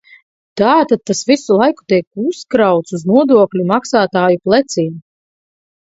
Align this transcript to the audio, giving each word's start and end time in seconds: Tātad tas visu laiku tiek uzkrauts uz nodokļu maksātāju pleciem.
Tātad 0.59 1.01
tas 1.09 1.19
visu 1.31 1.57
laiku 1.61 1.85
tiek 1.93 2.07
uzkrauts 2.31 2.97
uz 2.99 3.07
nodokļu 3.13 3.67
maksātāju 3.73 4.43
pleciem. 4.49 5.01